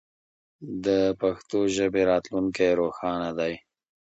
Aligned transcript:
د 0.85 0.87
پښتو 1.21 1.59
ژبې 1.75 2.01
راتلونکی 2.11 2.69
روښانه 2.81 3.29
دی. 3.39 3.53